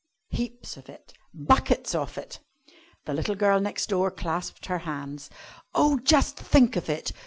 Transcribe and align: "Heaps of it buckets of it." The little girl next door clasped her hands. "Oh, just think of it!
"Heaps 0.29 0.77
of 0.77 0.89
it 0.89 1.13
buckets 1.31 1.93
of 1.93 2.17
it." 2.17 2.39
The 3.05 3.13
little 3.13 3.35
girl 3.35 3.59
next 3.59 3.87
door 3.89 4.09
clasped 4.09 4.65
her 4.65 4.79
hands. 4.79 5.29
"Oh, 5.75 5.99
just 5.99 6.37
think 6.37 6.75
of 6.75 6.89
it! 6.89 7.11